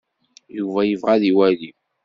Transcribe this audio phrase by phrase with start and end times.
[0.57, 1.69] Yuba yebɣa ad iwali.